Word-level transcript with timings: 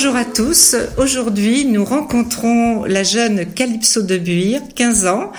Bonjour 0.00 0.14
à 0.14 0.24
tous. 0.24 0.76
Aujourd'hui, 0.96 1.64
nous 1.64 1.84
rencontrons 1.84 2.84
la 2.84 3.02
jeune 3.02 3.52
Calypso 3.52 4.00
de 4.00 4.16
Buire, 4.16 4.60
15 4.76 5.06
ans, 5.06 5.32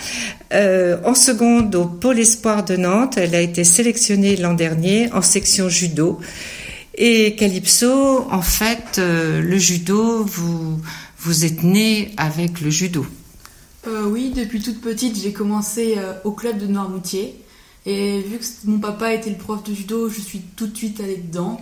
euh, 0.51 0.97
en 1.05 1.15
seconde 1.15 1.73
au 1.75 1.85
Pôle 1.85 2.19
Espoir 2.19 2.65
de 2.65 2.75
Nantes. 2.75 3.17
Elle 3.17 3.35
a 3.35 3.41
été 3.41 3.63
sélectionnée 3.63 4.35
l'an 4.35 4.53
dernier 4.53 5.13
en 5.13 5.21
section 5.21 5.69
judo. 5.69 6.19
Et 6.95 7.35
Calypso, 7.35 8.27
en 8.29 8.41
fait, 8.41 8.97
euh, 8.97 9.41
le 9.41 9.57
judo, 9.57 10.25
vous, 10.25 11.45
êtes 11.45 11.63
née 11.63 12.11
avec 12.17 12.59
le 12.59 12.69
judo. 12.69 13.05
Euh, 13.87 14.09
oui, 14.09 14.33
depuis 14.35 14.61
toute 14.61 14.81
petite, 14.81 15.17
j'ai 15.21 15.31
commencé 15.31 15.95
au 16.25 16.31
club 16.31 16.57
de 16.57 16.67
Noirmoutier. 16.67 17.35
Et 17.85 18.19
vu 18.19 18.39
que 18.39 18.45
mon 18.65 18.79
papa 18.79 19.13
était 19.13 19.29
le 19.29 19.37
prof 19.37 19.63
de 19.63 19.73
judo, 19.73 20.09
je 20.09 20.19
suis 20.19 20.41
tout 20.57 20.67
de 20.67 20.75
suite 20.75 20.99
allée 20.99 21.17
dedans. 21.17 21.61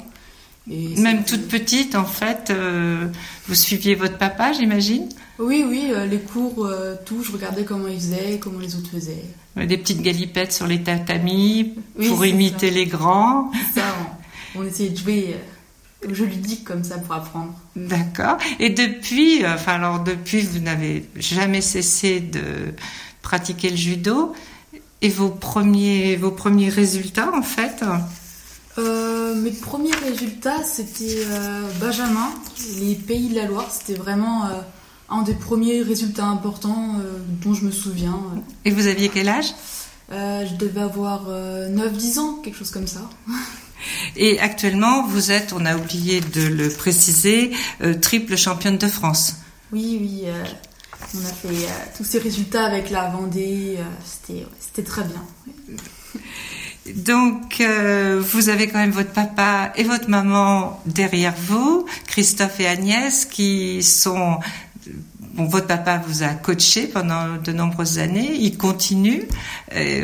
Même 0.68 1.24
toute 1.24 1.48
petite, 1.48 1.96
en 1.96 2.06
fait, 2.06 2.50
euh, 2.50 3.08
vous 3.48 3.56
suiviez 3.56 3.96
votre 3.96 4.18
papa, 4.18 4.52
j'imagine? 4.52 5.08
Oui, 5.40 5.64
oui, 5.68 5.92
euh, 5.92 6.06
les 6.06 6.20
cours, 6.20 6.66
euh, 6.66 6.96
tout, 7.06 7.24
je 7.24 7.32
regardais 7.32 7.64
comment 7.64 7.88
il 7.88 8.00
faisait, 8.00 8.38
comment 8.40 8.60
les 8.60 8.76
autres 8.76 8.90
faisaient. 8.92 9.24
Des 9.56 9.78
petites 9.78 10.02
galipettes 10.02 10.52
sur 10.52 10.68
les 10.68 10.84
tatamis 10.84 11.76
pour 12.08 12.26
imiter 12.26 12.70
les 12.70 12.86
grands. 12.86 13.52
Ça, 13.74 13.82
on, 14.56 14.64
essayait 14.64 14.90
de 14.90 14.98
jouer 14.98 15.36
je 16.08 16.24
lui 16.24 16.38
dis 16.38 16.64
comme 16.64 16.84
ça 16.84 17.00
pour 17.00 17.16
apprendre. 17.16 17.56
D'accord. 17.76 18.38
Et 18.60 18.70
depuis, 18.70 19.44
enfin 19.48 19.74
alors 19.74 20.02
depuis, 20.02 20.42
vous 20.42 20.60
n'avez 20.60 21.06
jamais 21.16 21.62
cessé 21.62 22.20
de 22.20 22.76
pratiquer 23.24 23.72
le 23.72 23.76
judo. 23.76 24.34
Et 25.02 25.10
vos 25.10 25.30
premiers, 25.30 26.16
vos 26.16 26.32
premiers 26.32 26.70
résultats, 26.70 27.32
en 27.36 27.42
fait? 27.42 27.84
Euh, 28.78 29.34
mes 29.36 29.52
premiers 29.52 29.96
résultats, 29.96 30.64
c'était 30.64 31.26
euh, 31.26 31.68
Benjamin, 31.80 32.30
les 32.80 32.96
Pays 32.96 33.30
de 33.30 33.36
la 33.36 33.46
Loire. 33.46 33.70
C'était 33.72 34.00
vraiment 34.00 34.46
euh, 34.46 34.60
un 35.10 35.24
des 35.24 35.34
premiers 35.34 35.82
résultats 35.82 36.26
importants 36.26 36.96
dont 37.42 37.54
je 37.54 37.66
me 37.66 37.72
souviens. 37.72 38.20
Et 38.66 38.72
vous 38.72 38.88
aviez 38.88 39.10
quel 39.10 39.30
âge? 39.30 39.54
Je 40.10 40.56
devais 40.56 40.82
avoir 40.82 41.28
9-10 41.30 42.20
ans, 42.20 42.34
quelque 42.44 42.58
chose 42.58 42.72
comme 42.72 42.88
ça. 42.88 43.10
Et 44.16 44.40
actuellement, 44.40 45.06
vous 45.06 45.32
êtes, 45.32 45.54
on 45.54 45.66
a 45.66 45.76
oublié 45.76 46.22
de 46.22 46.42
le 46.42 46.70
préciser, 46.70 47.52
triple 48.02 48.36
championne 48.36 48.78
de 48.78 48.88
France. 48.88 49.36
Oui, 49.72 49.98
oui. 50.02 50.24
on 51.16 51.20
a 51.20 51.34
fait 51.34 51.68
tous 51.96 52.04
ces 52.04 52.20
résultats 52.20 52.66
avec 52.66 52.90
la 52.90 53.10
Vendée. 53.10 53.78
C'était 54.04 54.84
très 54.84 55.04
bien. 55.04 55.24
Donc, 56.98 57.62
euh, 57.62 58.20
vous 58.26 58.50
avez 58.50 58.68
quand 58.68 58.80
même 58.80 58.92
votre 58.92 59.12
papa 59.12 59.72
et 59.76 59.84
votre 59.84 60.10
maman 60.10 60.82
derrière 60.88 61.36
vous, 61.38 61.86
Christophe 62.08 62.60
et 62.60 62.68
Agnès, 62.68 63.26
qui 63.26 63.84
sont... 63.84 64.40
Bon, 65.36 65.46
votre 65.46 65.68
papa 65.68 66.02
vous 66.08 66.24
a 66.24 66.30
coaché 66.30 66.88
pendant 66.88 67.38
de 67.38 67.52
nombreuses 67.52 68.00
années, 68.00 68.34
il 68.34 68.58
continue. 68.58 69.28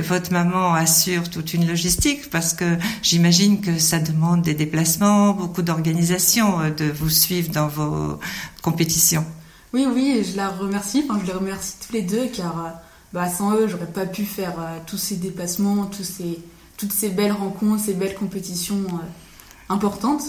votre 0.07 0.31
maman 0.31 0.75
assure 0.75 1.27
toute 1.31 1.55
une 1.55 1.65
logistique 1.65 2.29
parce 2.29 2.53
que 2.53 2.77
j'imagine 3.01 3.59
que 3.59 3.79
ça 3.79 3.97
demande 3.97 4.43
des 4.43 4.53
déplacements, 4.53 5.33
beaucoup 5.33 5.63
d'organisation 5.63 6.59
euh, 6.59 6.69
de 6.69 6.85
vous 6.85 7.09
suivre 7.09 7.51
dans 7.51 7.67
vos 7.67 8.19
compétitions. 8.61 9.25
Oui, 9.73 9.87
oui, 9.91 10.23
je 10.23 10.37
la 10.37 10.49
remercie. 10.49 11.03
Enfin, 11.09 11.19
je 11.19 11.25
les 11.25 11.33
remercie 11.33 11.73
tous 11.83 11.93
les 11.93 12.03
deux 12.03 12.27
car 12.27 12.59
euh, 12.59 12.69
bah, 13.13 13.27
sans 13.27 13.55
eux, 13.55 13.67
j'aurais 13.67 13.87
pas 13.87 14.05
pu 14.05 14.25
faire 14.25 14.53
tous 14.85 14.99
ces 14.99 15.15
déplacements, 15.15 15.87
tous 15.87 16.03
ces 16.03 16.39
toutes 16.77 16.93
ces 16.93 17.09
belles 17.09 17.31
rencontres, 17.31 17.83
ces 17.83 17.93
belles 17.93 18.15
compétitions 18.15 18.83
euh, 18.89 19.73
importantes. 19.73 20.23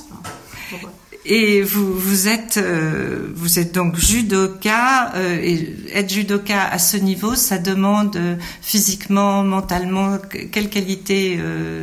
et 1.25 1.63
vous, 1.63 1.93
vous 1.95 2.29
êtes, 2.29 2.59
euh, 2.59 3.33
vous 3.35 3.59
êtes 3.59 3.75
donc 3.75 3.97
judoka. 3.97 5.15
Euh, 5.15 5.39
et 5.43 5.77
être 5.93 6.11
judoka 6.11 6.63
à 6.63 6.79
ce 6.79 6.97
niveau, 6.97 7.35
ça 7.35 7.59
demande 7.59 8.19
physiquement, 8.61 9.43
mentalement, 9.43 10.19
quelle 10.53 10.71
qualité 10.71 11.41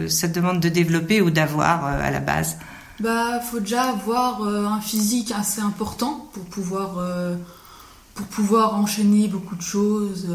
ça 0.07 0.27
demande 0.27 0.59
de 0.59 0.69
développer 0.69 1.21
ou 1.21 1.31
d'avoir 1.31 1.85
à 1.85 2.11
la 2.11 2.19
base? 2.19 2.57
Bah, 2.99 3.39
faut 3.39 3.59
déjà 3.59 3.89
avoir 3.89 4.43
un 4.43 4.79
physique 4.79 5.33
assez 5.35 5.61
important 5.61 6.29
pour 6.33 6.43
pouvoir, 6.45 7.03
pour 8.13 8.27
pouvoir 8.27 8.75
enchaîner 8.75 9.27
beaucoup 9.27 9.55
de 9.55 9.61
choses. 9.61 10.27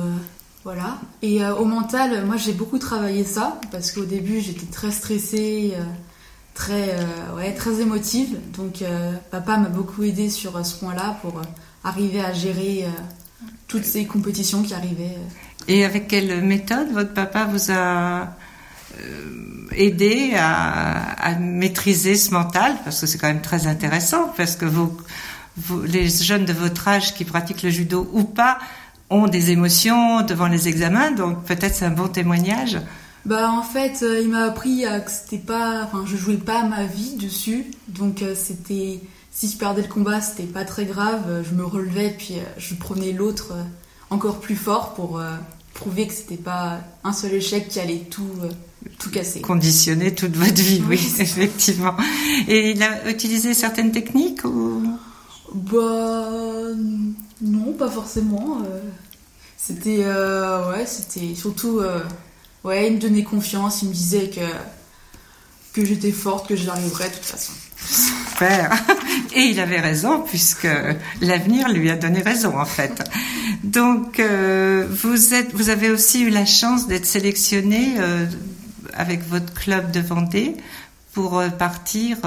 Voilà. 0.67 0.99
Et 1.23 1.45
euh, 1.45 1.55
au 1.55 1.65
mental, 1.65 2.27
moi 2.27 2.37
j'ai 2.37 2.53
beaucoup 2.53 2.81
travaillé 2.81 3.23
ça 3.23 3.61
parce 3.71 3.93
qu'au 3.93 4.05
début 4.05 4.41
j'étais 4.41 4.67
très 4.67 4.91
stressée, 4.91 5.75
euh, 5.77 5.85
très, 6.55 6.91
euh, 6.91 7.37
ouais, 7.37 7.55
très 7.55 7.81
émotive. 7.81 8.37
Donc 8.57 8.83
papa 9.31 9.59
m'a 9.59 9.69
beaucoup 9.69 10.03
aidé 10.03 10.29
sur 10.29 10.67
ce 10.67 10.75
point-là 10.75 11.19
pour 11.23 11.41
arriver 11.85 12.21
à 12.21 12.33
gérer 12.33 12.85
toutes 13.69 13.85
ces 13.85 14.07
compétitions 14.07 14.65
qui 14.65 14.75
arrivaient. 14.75 15.19
Et 15.69 15.85
avec 15.85 16.09
quelle 16.09 16.43
méthode 16.43 16.91
votre 16.91 17.15
papa 17.15 17.45
vous 17.45 17.71
a 17.71 18.35
aidé 19.71 20.33
à, 20.37 21.37
maîtriser 21.39 22.17
ce 22.17 22.33
mental? 22.33 22.75
Parce 22.83 23.01
que 23.01 23.07
c'est 23.07 23.19
quand 23.19 23.29
même 23.29 23.41
très 23.41 23.69
intéressant 23.69 24.35
parce 24.37 24.57
que 24.57 24.67
les 25.85 26.09
jeunes 26.09 26.45
de 26.45 26.53
votre 26.53 26.89
âge 26.89 27.15
qui 27.15 27.25
pratiquent 27.25 27.63
le 27.63 27.71
judo 27.71 28.11
ou 28.13 28.25
pas, 28.25 28.59
ont 29.11 29.29
des 29.29 29.51
émotions 29.51 30.23
devant 30.23 30.49
les 30.49 30.69
examens, 30.69 31.11
donc 31.11 31.45
peut-être 31.45 31.75
c'est 31.75 31.85
un 31.85 31.91
bon 31.91 32.09
témoignage. 32.09 32.79
Bah 33.25 33.51
en 33.51 33.63
fait, 33.63 34.03
euh, 34.03 34.21
il 34.21 34.29
m'a 34.29 34.45
appris 34.45 34.83
que 34.83 35.11
c'était 35.11 35.43
pas, 35.43 35.83
enfin 35.85 36.05
je 36.07 36.17
jouais 36.17 36.37
pas 36.37 36.63
ma 36.63 36.85
vie 36.85 37.17
dessus, 37.17 37.65
donc 37.89 38.23
euh, 38.23 38.35
c'était 38.37 39.01
si 39.33 39.51
je 39.51 39.57
perdais 39.57 39.83
le 39.83 39.89
combat, 39.89 40.21
c'était 40.21 40.45
pas 40.45 40.65
très 40.65 40.85
grave, 40.85 41.45
je 41.49 41.55
me 41.55 41.65
relevais 41.65 42.15
puis 42.17 42.35
euh, 42.35 42.43
je 42.57 42.75
prenais 42.75 43.13
l'autre 43.13 43.53
encore 44.11 44.39
plus 44.39 44.55
fort 44.55 44.95
pour 44.95 45.21
prouver 45.75 46.07
que 46.07 46.15
c'était 46.15 46.37
pas 46.37 46.79
un 47.03 47.13
seul 47.13 47.35
échec 47.35 47.69
qui 47.69 47.81
allait 47.81 48.07
tout 48.09 48.31
tout 49.01 49.11
casser. 49.11 49.41
Conditionner 49.41 50.15
toute 50.15 50.37
votre 50.37 50.63
vie, 50.63 50.81
oui, 50.89 51.01
effectivement. 51.19 51.97
Et 52.47 52.71
il 52.71 52.83
a 52.85 53.11
utilisé 53.11 53.53
certaines 53.55 53.91
techniques 53.91 54.45
ou? 54.45 54.97
Bah 55.57 56.29
non, 57.41 57.73
pas 57.73 57.91
forcément. 57.91 58.59
Euh. 58.65 58.81
C'était 59.57 60.03
euh, 60.03 60.71
ouais, 60.71 60.87
c'était 60.87 61.35
surtout 61.35 61.81
euh, 61.81 62.01
ouais, 62.63 62.89
il 62.89 62.97
me 62.97 63.01
donnait 63.01 63.25
confiance, 63.25 63.83
il 63.83 63.89
me 63.89 63.95
disait 63.95 64.31
que 65.73 65.85
j'étais 65.85 66.13
forte, 66.13 66.49
que 66.49 66.57
j'arriverais 66.57 67.09
de 67.09 67.15
toute 67.15 67.25
façon. 67.25 67.53
Super. 67.79 68.71
Et 69.35 69.41
il 69.41 69.61
avait 69.61 69.81
raison 69.81 70.21
puisque 70.21 70.69
l'avenir 71.21 71.69
lui 71.71 71.91
a 71.91 71.97
donné 71.97 72.21
raison 72.21 72.59
en 72.59 72.67
fait. 72.67 73.03
Donc 73.65 74.21
vous 74.21 75.35
êtes, 75.35 75.53
vous 75.55 75.69
avez 75.69 75.91
aussi 75.91 76.23
eu 76.23 76.31
la 76.31 76.47
chance 76.47 76.87
d'être 76.87 77.07
sélectionné 77.07 77.97
avec 78.95 79.27
votre 79.29 79.53
club 79.53 79.91
de 79.91 80.01
Vendée 80.01 80.57
pour 81.13 81.43
partir 81.59 82.19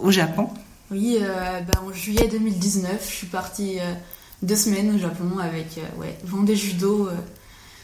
au 0.00 0.10
Japon. 0.10 0.48
Oui, 0.90 1.18
euh, 1.20 1.60
bah, 1.60 1.80
en 1.86 1.92
juillet 1.92 2.28
2019, 2.28 2.98
je 3.00 3.14
suis 3.14 3.26
partie 3.28 3.78
euh, 3.78 3.94
deux 4.42 4.56
semaines 4.56 4.96
au 4.96 4.98
Japon 4.98 5.38
avec 5.40 5.78
euh, 5.78 6.00
ouais, 6.00 6.18
Vendée 6.24 6.56
Judo. 6.56 7.08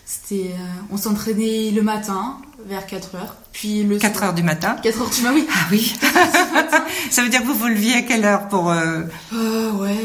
c'était, 0.04 0.50
on 0.90 0.96
s'entraînait 0.96 1.70
le 1.70 1.82
matin 1.82 2.38
vers 2.66 2.84
4 2.84 3.14
heures, 3.14 3.36
puis 3.52 3.84
le 3.84 3.98
4 3.98 4.22
heures 4.24 4.34
du 4.34 4.42
matin 4.42 4.76
4 4.82 5.00
heures 5.02 5.10
du 5.10 5.22
matin, 5.22 5.34
oui. 5.36 5.46
Ah 5.52 5.66
oui 5.70 5.94
Ça 7.10 7.22
veut 7.22 7.28
dire 7.28 7.42
que 7.42 7.46
vous 7.46 7.54
vous 7.54 7.68
leviez 7.68 7.94
à 7.94 8.02
quelle 8.02 8.24
heure 8.24 8.48
pour... 8.48 8.64
ouais, 8.64 9.96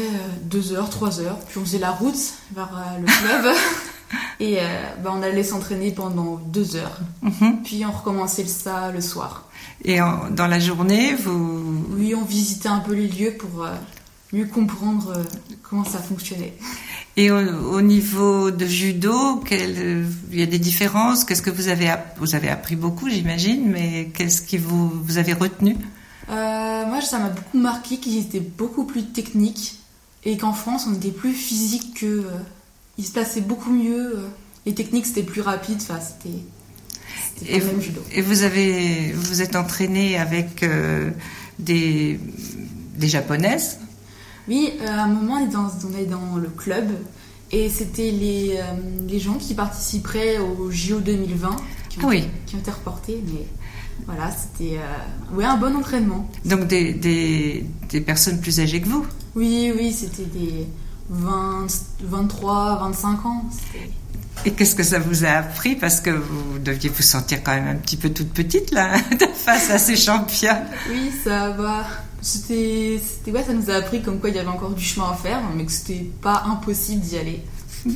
2 0.44 0.72
heures, 0.74 0.88
3 0.88 1.20
heures, 1.20 1.38
puis 1.40 1.58
on 1.58 1.64
faisait 1.64 1.78
la 1.78 1.90
route 1.90 2.14
vers 2.54 2.70
le 3.00 3.06
club. 3.06 3.54
Et 4.40 4.58
bah, 5.02 5.12
on 5.14 5.22
allait 5.22 5.44
s'entraîner 5.44 5.92
pendant 5.92 6.36
deux 6.46 6.76
heures. 6.76 7.00
Mhm. 7.22 7.62
Puis 7.64 7.84
on 7.86 7.92
recommençait 7.92 8.44
ça 8.46 8.90
le 8.90 9.00
soir. 9.00 9.48
Et 9.84 9.98
dans 9.98 10.46
la 10.46 10.58
journée, 10.58 11.14
vous... 11.14 11.84
Oui, 11.90 12.14
on 12.14 12.24
visitait 12.24 12.68
un 12.68 12.78
peu 12.78 12.94
les 12.94 13.08
lieux 13.08 13.34
pour 13.36 13.64
euh, 13.64 13.74
mieux 14.32 14.46
comprendre 14.46 15.14
euh, 15.16 15.24
comment 15.62 15.84
ça 15.84 15.98
fonctionnait. 15.98 16.54
Et 17.16 17.30
au, 17.30 17.82
niveau 17.82 18.50
de 18.50 18.64
judo, 18.64 19.42
il 19.50 20.38
y 20.38 20.42
a 20.42 20.46
des 20.46 20.58
différences? 20.58 21.24
Qu'est-ce 21.24 21.42
que 21.42 21.50
vous 21.50 21.68
avez 21.68 21.92
vous 22.16 22.34
avez 22.34 22.48
appris 22.48 22.74
beaucoup, 22.74 23.10
j'imagine, 23.10 23.70
mais 23.70 24.10
qu'est-ce 24.14 24.40
qui 24.40 24.56
vous 24.56 24.88
vous 24.88 25.18
avez 25.18 25.34
retenu? 25.34 25.76
Euh, 26.30 26.86
Moi, 26.86 27.02
ça 27.02 27.18
m'a 27.18 27.28
beaucoup 27.28 27.58
marqué 27.58 27.98
qu'ils 27.98 28.18
étaient 28.18 28.40
beaucoup 28.40 28.84
plus 28.84 29.04
techniques 29.04 29.78
et 30.24 30.38
qu'en 30.38 30.54
France, 30.54 30.86
on 30.88 30.94
était 30.94 31.10
plus 31.10 31.34
physique 31.34 31.98
que 32.00 32.24
ils 32.98 33.04
se 33.04 33.12
plaçaient 33.12 33.40
beaucoup 33.40 33.72
mieux. 33.72 34.16
les 34.66 34.74
techniques, 34.74 35.06
c'était 35.06 35.22
plus 35.22 35.40
rapide. 35.40 35.78
Enfin, 35.80 35.98
c'était 36.00 36.38
et 37.46 37.60
vous, 37.60 37.70
et 38.12 38.22
vous 38.22 38.42
avez, 38.42 39.12
vous 39.12 39.42
êtes 39.42 39.56
entraîné 39.56 40.16
avec 40.16 40.62
euh, 40.62 41.10
des, 41.58 42.18
des 42.96 43.08
japonaises? 43.08 43.78
Oui, 44.48 44.72
euh, 44.80 44.86
à 44.86 45.04
un 45.04 45.08
moment, 45.08 45.34
on 45.34 45.46
est 45.46 45.52
dans, 45.52 45.70
on 45.88 45.98
est 45.98 46.06
dans 46.06 46.36
le 46.36 46.48
club 46.48 46.88
et 47.50 47.68
c'était 47.68 48.10
les, 48.10 48.56
euh, 48.56 48.62
les 49.08 49.18
gens 49.18 49.34
qui 49.34 49.54
participeraient 49.54 50.38
au 50.38 50.70
JO 50.70 51.00
2020 51.00 51.56
qui 51.88 51.98
ont, 51.98 52.02
ah 52.04 52.06
oui. 52.08 52.24
qui 52.46 52.56
ont 52.56 52.58
été 52.58 52.70
reportés. 52.70 53.22
Mais... 53.26 53.46
Voilà, 54.06 54.30
c'était 54.32 54.78
euh, 54.78 55.36
ouais, 55.36 55.44
un 55.44 55.56
bon 55.56 55.76
entraînement. 55.76 56.28
Donc 56.44 56.66
des, 56.66 56.92
des, 56.92 57.64
des 57.88 58.00
personnes 58.00 58.40
plus 58.40 58.58
âgées 58.58 58.80
que 58.80 58.88
vous? 58.88 59.06
Oui, 59.36 59.72
oui, 59.76 59.92
c'était 59.92 60.24
des 60.24 60.66
20, 61.12 61.66
23, 62.04 62.78
25 62.80 63.26
ans. 63.26 63.44
Et 64.44 64.50
qu'est-ce 64.52 64.74
que 64.74 64.82
ça 64.82 64.98
vous 64.98 65.24
a 65.24 65.28
appris? 65.28 65.76
Parce 65.76 66.00
que 66.00 66.10
vous 66.10 66.58
deviez 66.58 66.88
vous 66.90 67.02
sentir 67.02 67.42
quand 67.44 67.52
même 67.54 67.68
un 67.68 67.76
petit 67.76 67.96
peu 67.96 68.10
toute 68.10 68.32
petite 68.32 68.72
là, 68.72 68.94
face 69.36 69.70
à 69.70 69.78
ces 69.78 69.94
champions. 69.96 70.56
Oui, 70.90 71.12
ça 71.22 71.50
va. 71.50 71.86
C'était, 72.20 73.00
c'était, 73.04 73.30
ouais, 73.32 73.44
ça 73.44 73.52
nous 73.52 73.68
a 73.70 73.74
appris 73.74 74.00
comme 74.02 74.18
quoi 74.20 74.30
il 74.30 74.36
y 74.36 74.38
avait 74.38 74.48
encore 74.48 74.70
du 74.70 74.82
chemin 74.84 75.10
à 75.10 75.14
faire, 75.14 75.40
mais 75.54 75.64
que 75.64 75.72
c'était 75.72 76.10
pas 76.22 76.44
impossible 76.46 77.00
d'y 77.02 77.18
aller. 77.18 77.44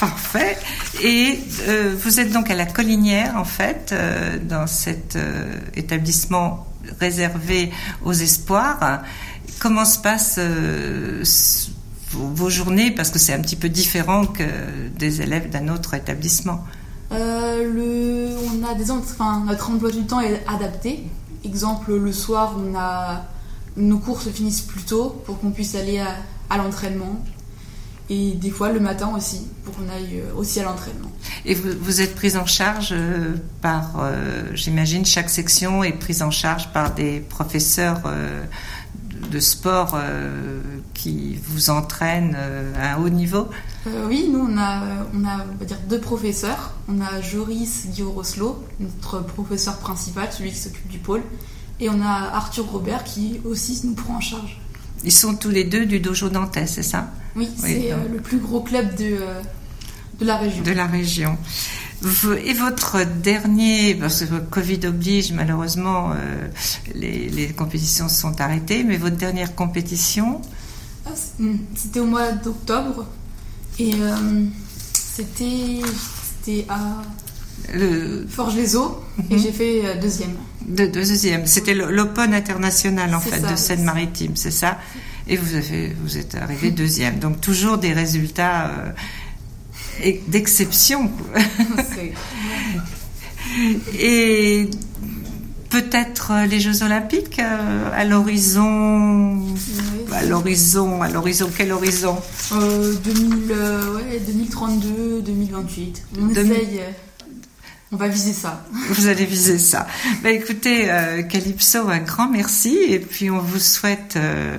Parfait. 0.00 0.58
Et 1.02 1.38
euh, 1.68 1.94
vous 1.98 2.20
êtes 2.20 2.32
donc 2.32 2.50
à 2.50 2.54
la 2.54 2.66
Collinière, 2.66 3.36
en 3.36 3.44
fait, 3.44 3.90
euh, 3.92 4.38
dans 4.42 4.66
cet 4.66 5.16
euh, 5.16 5.58
établissement 5.76 6.66
réservé 6.98 7.70
aux 8.04 8.12
espoirs. 8.12 9.02
Comment 9.60 9.84
se 9.84 11.20
s- 11.22 11.70
vos, 12.10 12.28
vos 12.28 12.50
journées 12.50 12.90
Parce 12.90 13.10
que 13.10 13.18
c'est 13.18 13.32
un 13.32 13.40
petit 13.40 13.56
peu 13.56 13.68
différent 13.68 14.26
que 14.26 14.44
des 14.98 15.22
élèves 15.22 15.50
d'un 15.50 15.68
autre 15.68 15.94
établissement. 15.94 16.64
Euh, 17.12 17.64
le, 17.64 18.36
on 18.52 18.64
a 18.64 18.74
des, 18.74 18.90
enfin, 18.90 19.44
notre 19.46 19.70
emploi 19.70 19.90
du 19.90 20.04
temps 20.06 20.20
est 20.20 20.42
adapté. 20.46 21.04
Exemple, 21.44 21.94
le 21.96 22.12
soir, 22.12 22.56
on 22.56 22.76
a 22.76 23.24
nos 23.76 23.98
cours 23.98 24.20
se 24.20 24.30
finissent 24.30 24.60
plus 24.60 24.82
tôt 24.82 25.22
pour 25.24 25.40
qu'on 25.40 25.50
puisse 25.50 25.74
aller 25.74 25.98
à, 25.98 26.16
à 26.50 26.58
l'entraînement. 26.58 27.22
Et 28.08 28.32
des 28.32 28.50
fois 28.50 28.72
le 28.72 28.80
matin 28.80 29.12
aussi, 29.16 29.46
pour 29.64 29.76
qu'on 29.76 29.88
aille 29.88 30.20
euh, 30.20 30.34
aussi 30.36 30.58
à 30.58 30.64
l'entraînement. 30.64 31.12
Et 31.44 31.54
vous, 31.54 31.70
vous 31.80 32.00
êtes 32.00 32.16
prise 32.16 32.36
en 32.36 32.44
charge 32.44 32.88
euh, 32.90 33.34
par, 33.62 34.00
euh, 34.00 34.42
j'imagine, 34.52 35.06
chaque 35.06 35.30
section 35.30 35.84
est 35.84 35.92
prise 35.92 36.20
en 36.22 36.32
charge 36.32 36.72
par 36.72 36.92
des 36.92 37.20
professeurs 37.20 38.02
euh, 38.06 38.42
de 39.30 39.38
sport 39.38 39.96
qui 41.00 41.38
vous 41.42 41.70
entraînent 41.70 42.36
euh, 42.38 42.72
à 42.76 42.94
un 42.94 43.02
haut 43.02 43.08
niveau. 43.08 43.48
Euh, 43.86 44.06
oui, 44.08 44.28
nous 44.30 44.46
on 44.50 44.58
a, 44.58 44.82
on 45.14 45.24
a 45.24 45.46
on 45.52 45.58
va 45.58 45.64
dire 45.64 45.78
deux 45.88 46.00
professeurs. 46.00 46.74
On 46.88 47.00
a 47.00 47.20
Joris 47.20 47.86
Guillaume-Rosselot, 47.88 48.62
notre 48.80 49.20
professeur 49.24 49.78
principal, 49.78 50.28
celui 50.30 50.50
qui 50.50 50.58
s'occupe 50.58 50.88
du 50.88 50.98
pôle. 50.98 51.22
Et 51.80 51.88
on 51.88 52.00
a 52.02 52.30
Arthur 52.34 52.66
Robert 52.70 53.04
qui 53.04 53.40
aussi 53.44 53.80
nous 53.84 53.94
prend 53.94 54.16
en 54.16 54.20
charge. 54.20 54.60
Ils 55.02 55.12
sont 55.12 55.34
tous 55.34 55.48
les 55.48 55.64
deux 55.64 55.86
du 55.86 55.98
dojo 56.00 56.28
nantais, 56.28 56.66
c'est 56.66 56.82
ça? 56.82 57.10
Oui, 57.34 57.48
Oui, 57.62 57.62
c'est 57.62 57.92
euh, 57.92 57.96
le 58.12 58.20
plus 58.20 58.38
gros 58.38 58.60
club 58.60 58.94
de, 58.96 59.16
euh, 59.18 59.40
de 60.20 60.26
la 60.26 60.36
région. 60.36 60.62
De 60.62 60.72
la 60.72 60.86
région. 60.86 61.38
Et 62.44 62.54
votre 62.54 63.04
dernier, 63.22 63.94
parce 63.94 64.24
que 64.24 64.38
Covid 64.40 64.80
oblige, 64.86 65.32
malheureusement, 65.32 66.12
euh, 66.12 66.48
les, 66.94 67.28
les 67.28 67.48
compétitions 67.48 68.08
se 68.08 68.20
sont 68.20 68.40
arrêtées, 68.40 68.84
mais 68.84 68.96
votre 68.96 69.16
dernière 69.16 69.54
compétition, 69.54 70.40
C'était 71.74 72.00
au 72.00 72.06
mois 72.06 72.32
d'octobre. 72.32 73.06
Et 73.78 73.94
euh, 73.94 74.44
c'était 74.92 75.80
c'était 76.42 76.66
à 76.68 77.02
le 77.74 78.26
Forges-les-Eaux. 78.28 79.00
Et 79.30 79.34
Mhm. 79.34 79.40
j'ai 79.42 79.52
fait 79.52 79.86
euh, 79.86 80.00
deuxième. 80.00 80.32
de, 80.66 80.86
deuxième, 80.86 81.46
c'était 81.46 81.74
l'Open 81.74 82.34
international 82.34 83.14
en 83.14 83.20
C'est 83.20 83.30
fait 83.30 83.40
ça, 83.40 83.50
de. 83.52 83.56
Seine-Maritime, 83.56 84.32
c'est 84.36 84.50
ça 84.50 84.78
Et 85.28 85.36
vous 85.36 85.54
avez, 85.54 85.94
vous 86.02 86.16
êtes 86.18 86.34
arrivé 86.34 86.70
deuxième, 86.70 87.18
donc 87.18 87.40
toujours 87.40 87.78
des 87.78 87.92
résultats 87.92 88.66
euh, 88.68 88.92
et- 90.02 90.20
d'exception. 90.28 91.10
Et 93.98 94.68
peut-être 95.70 96.32
les 96.48 96.60
Jeux 96.60 96.82
Olympiques 96.82 97.38
euh, 97.38 97.90
à 97.94 98.04
l'horizon, 98.04 99.38
à 100.12 100.24
l'horizon, 100.24 101.02
à 101.02 101.08
l'horizon, 101.08 101.50
quel 101.56 101.72
horizon 101.72 102.16
Euh, 102.52 102.94
2000, 103.04 103.50
euh, 103.52 103.94
ouais, 103.96 104.20
2032, 104.26 105.22
2028. 105.22 106.02
On 106.20 106.26
Demi- 106.26 106.50
essaye. 106.52 106.78
euh, 106.80 106.90
on 107.92 107.96
va 107.96 108.08
viser 108.08 108.32
ça. 108.32 108.64
Vous 108.90 109.06
allez 109.08 109.24
viser 109.26 109.58
ça. 109.58 109.86
Bah, 110.22 110.30
écoutez, 110.30 110.90
euh, 110.90 111.22
Calypso, 111.22 111.88
un 111.88 111.98
grand 112.00 112.28
merci. 112.28 112.76
Et 112.88 112.98
puis, 113.00 113.30
on 113.30 113.40
vous 113.40 113.58
souhaite, 113.58 114.14
euh, 114.16 114.56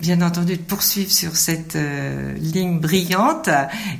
bien 0.00 0.20
entendu, 0.22 0.56
de 0.56 0.62
poursuivre 0.62 1.10
sur 1.10 1.36
cette 1.36 1.76
euh, 1.76 2.32
ligne 2.34 2.78
brillante. 2.80 3.48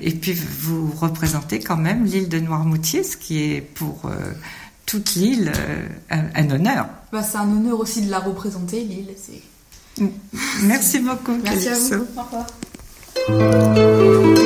Et 0.00 0.12
puis, 0.12 0.32
vous 0.34 0.90
représentez 0.90 1.60
quand 1.60 1.76
même 1.76 2.04
l'île 2.04 2.28
de 2.28 2.38
Noirmoutier, 2.40 3.02
ce 3.02 3.16
qui 3.16 3.42
est 3.42 3.60
pour 3.60 4.02
euh, 4.06 4.14
toute 4.86 5.14
l'île 5.16 5.52
euh, 5.56 5.86
un, 6.10 6.24
un 6.34 6.50
honneur. 6.50 6.86
Bah, 7.12 7.22
c'est 7.22 7.38
un 7.38 7.50
honneur 7.50 7.78
aussi 7.80 8.02
de 8.02 8.10
la 8.10 8.18
représenter, 8.20 8.80
Lille. 8.84 9.08
c'est- 9.16 9.42
Merci 10.62 10.98
beaucoup, 11.00 11.36
Merci 11.42 11.68
à 11.68 11.74
vous. 11.74 12.06
Au 12.16 12.22
revoir. 13.28 14.45